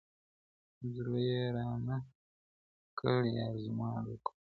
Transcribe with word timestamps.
زړه 0.95 1.19
يې 1.29 1.41
را 1.55 1.67
نه 1.87 1.97
کړ، 2.99 3.19
يار 3.37 3.53
زما 3.65 3.89
د 4.05 4.07
کوره 4.23 4.37